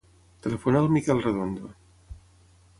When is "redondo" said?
1.27-1.71